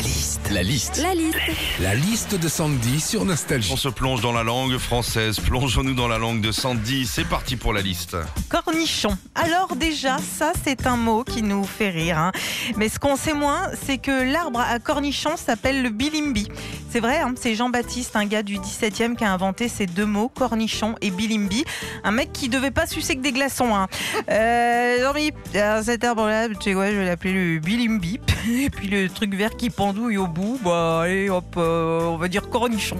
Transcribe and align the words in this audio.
La 0.00 0.06
liste. 0.06 0.50
La 0.50 0.62
liste. 0.62 1.02
La 1.02 1.14
liste. 1.14 1.36
La 1.78 1.94
liste 1.94 2.34
de 2.34 2.48
Sandy 2.48 3.00
sur 3.00 3.26
Nostalgie. 3.26 3.70
On 3.70 3.76
se 3.76 3.90
plonge 3.90 4.22
dans 4.22 4.32
la 4.32 4.42
langue 4.42 4.78
française, 4.78 5.38
plongeons-nous 5.40 5.92
dans 5.92 6.08
la 6.08 6.16
langue 6.16 6.40
de 6.40 6.52
Sandy. 6.52 7.04
C'est 7.06 7.26
parti 7.26 7.56
pour 7.56 7.74
la 7.74 7.82
liste. 7.82 8.16
Cornichon. 8.48 9.18
Alors 9.34 9.76
déjà, 9.76 10.16
ça 10.16 10.52
c'est 10.64 10.86
un 10.86 10.96
mot 10.96 11.22
qui 11.22 11.42
nous 11.42 11.64
fait 11.64 11.90
rire. 11.90 12.16
hein. 12.16 12.32
Mais 12.78 12.88
ce 12.88 12.98
qu'on 12.98 13.14
sait 13.16 13.34
moins, 13.34 13.60
c'est 13.84 13.98
que 13.98 14.32
l'arbre 14.32 14.60
à 14.60 14.78
cornichon 14.78 15.36
s'appelle 15.36 15.82
le 15.82 15.90
bilimbi. 15.90 16.48
C'est 16.88 17.00
vrai, 17.00 17.18
hein, 17.18 17.34
c'est 17.38 17.54
Jean-Baptiste, 17.54 18.16
un 18.16 18.24
gars 18.24 18.42
du 18.42 18.56
17e, 18.56 19.16
qui 19.16 19.24
a 19.24 19.32
inventé 19.32 19.68
ces 19.68 19.84
deux 19.84 20.06
mots, 20.06 20.30
cornichon 20.30 20.94
et 21.02 21.10
bilimbi. 21.10 21.62
Un 22.04 22.12
mec 22.12 22.32
qui 22.32 22.48
devait 22.48 22.70
pas 22.70 22.86
sucer 22.86 23.16
que 23.16 23.20
des 23.20 23.32
glaçons. 23.32 23.76
Hein. 23.76 23.86
Euh, 24.30 25.04
non 25.04 25.12
mais, 25.14 25.32
alors, 25.60 25.84
cet 25.84 26.04
arbre-là, 26.04 26.48
tu 26.48 26.54
sais 26.62 26.72
quoi, 26.72 26.90
je 26.90 26.96
vais 26.96 27.04
l'appeler 27.04 27.34
le 27.34 27.58
bilimbi. 27.60 28.18
Et 28.48 28.70
puis 28.70 28.88
le 28.88 29.08
truc 29.08 29.34
vert 29.34 29.56
qui 29.56 29.70
pendouille 29.70 30.16
au 30.16 30.26
bout, 30.26 30.58
bah 30.64 31.02
allez 31.02 31.28
hop, 31.28 31.54
euh, 31.56 32.00
on 32.02 32.16
va 32.16 32.28
dire 32.28 32.48
cornichon. 32.48 32.96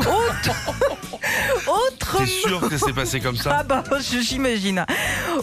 Autre, 0.00 0.72
autre 1.68 2.18
T'es 2.18 2.26
sûr 2.26 2.68
que 2.68 2.76
c'est 2.76 2.92
passé 2.92 3.20
comme 3.20 3.36
ça 3.36 3.58
ah 3.60 3.62
bah 3.62 3.82
j'imagine. 4.00 4.84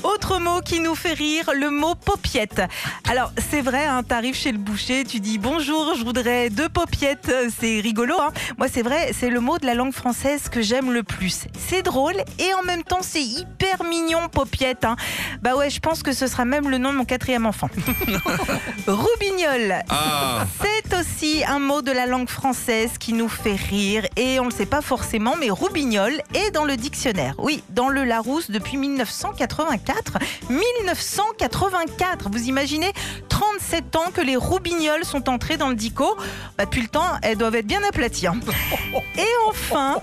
Autre 0.04 0.40
mot 0.40 0.62
qui 0.62 0.80
nous 0.80 0.96
fait 0.96 1.14
rire, 1.14 1.50
le 1.56 1.70
mot 1.70 1.96
paupiette. 1.96 2.62
Alors 3.10 3.32
c'est 3.50 3.62
vrai, 3.62 3.86
hein, 3.86 4.04
t'arrives 4.04 4.36
chez 4.36 4.52
le 4.52 4.58
boucher, 4.58 5.04
tu 5.04 5.20
dis 5.20 5.38
bonjour, 5.38 5.96
je 5.96 6.04
voudrais 6.04 6.50
deux 6.50 6.70
paupiettes. 6.70 7.32
C'est 7.60 7.80
rigolo. 7.80 8.16
Hein 8.20 8.32
Moi 8.58 8.68
c'est 8.72 8.84
vrai, 8.84 9.12
c'est 9.18 9.30
le 9.30 9.40
mot 9.40 9.58
de 9.58 9.66
la 9.66 9.74
langue 9.74 9.94
française 9.94 10.50
que 10.50 10.62
j'aime 10.62 10.92
le 10.92 11.04
plus. 11.04 11.46
C'est 11.58 11.82
drôle 11.82 12.18
et 12.38 12.54
en 12.54 12.64
même 12.64 12.84
temps 12.84 13.02
c'est 13.02 13.24
hyper 13.24 13.84
mignon 13.84 14.30
paupiette. 14.30 14.86
Hein. 14.86 14.96
Bah 15.42 15.56
ouais, 15.56 15.70
je 15.70 15.80
pense 15.80 16.04
que 16.04 16.14
ce 16.14 16.28
sera 16.28 16.46
même 16.46 16.70
le 16.70 16.78
nom 16.78 16.92
de 16.92 16.98
mon 16.98 17.06
quatrième 17.06 17.46
enfant. 17.46 17.70
Roubignol. 19.00 19.76
Ah 19.90 20.46
C'est 20.62 20.94
aussi 21.00 21.44
un 21.48 21.60
mot 21.60 21.82
de 21.82 21.92
la 21.92 22.06
langue 22.06 22.28
française 22.28 22.92
qui 23.00 23.14
nous 23.14 23.30
fait 23.30 23.56
rire 23.56 24.06
et 24.18 24.40
on 24.42 24.46
ne 24.46 24.50
le 24.50 24.56
sait 24.56 24.66
pas 24.66 24.82
forcément, 24.82 25.36
mais 25.40 25.50
roubignol 25.50 26.12
est 26.34 26.52
dans 26.52 26.66
le 26.66 26.76
dictionnaire. 26.76 27.34
Oui, 27.38 27.64
dans 27.70 27.88
le 27.88 28.04
Larousse 28.04 28.52
depuis 28.52 28.76
1984. 28.76 30.18
1984, 30.50 32.30
vous 32.30 32.44
imaginez 32.50 32.92
37 33.30 33.96
ans 33.96 34.12
que 34.14 34.22
les 34.22 34.36
roubignols 34.36 35.06
sont 35.06 35.30
entrés 35.30 35.56
dans 35.56 35.70
le 35.70 35.76
dico. 35.76 36.18
Bah, 36.58 36.66
depuis 36.66 36.82
le 36.82 36.90
temps, 36.90 37.08
elles 37.22 37.38
doivent 37.38 37.56
être 37.56 37.68
bien 37.68 37.82
aplaties. 37.88 38.28
hein. 38.28 38.38
Et 39.18 39.28
enfin, 39.48 40.02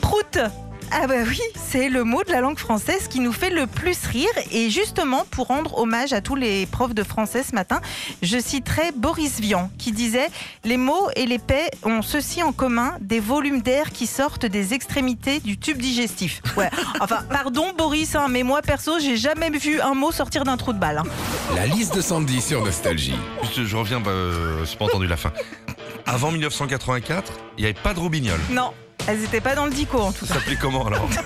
prout. 0.00 0.38
Ah 0.90 1.06
bah 1.06 1.14
oui, 1.26 1.40
c'est 1.54 1.88
le 1.88 2.02
mot 2.02 2.22
de 2.24 2.32
la 2.32 2.40
langue 2.40 2.58
française 2.58 3.08
qui 3.08 3.20
nous 3.20 3.32
fait 3.32 3.50
le 3.50 3.66
plus 3.66 4.04
rire. 4.06 4.28
Et 4.52 4.70
justement, 4.70 5.26
pour 5.30 5.46
rendre 5.48 5.78
hommage 5.78 6.12
à 6.12 6.20
tous 6.20 6.34
les 6.34 6.66
profs 6.66 6.94
de 6.94 7.02
français 7.02 7.42
ce 7.42 7.54
matin, 7.54 7.80
je 8.22 8.38
citerai 8.38 8.90
Boris 8.96 9.38
Vian 9.38 9.70
qui 9.78 9.92
disait 9.92 10.28
«Les 10.64 10.76
mots 10.78 11.08
et 11.14 11.26
les 11.26 11.38
paix 11.38 11.70
ont 11.84 12.00
ceci 12.02 12.42
en 12.42 12.52
commun, 12.52 12.94
des 13.00 13.20
volumes 13.20 13.60
d'air 13.60 13.90
qui 13.92 14.06
sortent 14.06 14.46
des 14.46 14.72
extrémités 14.74 15.40
du 15.40 15.58
tube 15.58 15.78
digestif.» 15.78 16.40
Ouais, 16.56 16.70
enfin, 17.00 17.22
pardon 17.30 17.72
Boris, 17.76 18.14
hein, 18.14 18.26
mais 18.30 18.42
moi 18.42 18.62
perso, 18.62 18.98
j'ai 18.98 19.16
jamais 19.16 19.50
vu 19.50 19.80
un 19.80 19.94
mot 19.94 20.10
sortir 20.10 20.44
d'un 20.44 20.56
trou 20.56 20.72
de 20.72 20.78
balle. 20.78 20.98
hein. 20.98 21.04
La 21.54 21.66
liste 21.66 21.94
de 21.96 22.00
Sandy 22.00 22.40
sur 22.40 22.64
Nostalgie. 22.64 23.14
Juste, 23.42 23.64
je 23.64 23.76
reviens, 23.76 24.00
bah, 24.00 24.10
euh, 24.10 24.64
j'ai 24.64 24.76
pas 24.76 24.86
entendu 24.86 25.06
la 25.06 25.16
fin. 25.16 25.32
Avant 26.06 26.30
1984, 26.32 27.32
il 27.58 27.60
n'y 27.60 27.64
avait 27.66 27.78
pas 27.78 27.92
de 27.92 28.00
robignol. 28.00 28.40
Non, 28.50 28.72
elles 29.08 29.20
n'étaient 29.20 29.40
pas 29.40 29.54
dans 29.54 29.64
le 29.64 29.72
dico 29.72 29.98
en 29.98 30.12
tout 30.12 30.26
Ça 30.26 30.34
s'appelait 30.34 30.56
comment 30.56 30.86
alors 30.86 31.08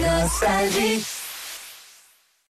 Nostalgie. 0.00 1.15